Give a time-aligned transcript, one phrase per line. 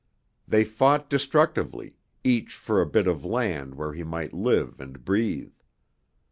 [0.47, 1.93] They fought destructively,
[2.23, 5.53] each for a bit of land where he might live and breathe.